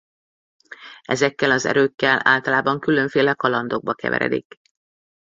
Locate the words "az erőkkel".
1.51-2.19